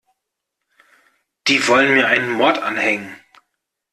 Die 1.47 1.67
wollen 1.67 1.93
mir 1.93 2.07
einen 2.07 2.31
Mord 2.31 2.57
anhängen. 2.57 3.15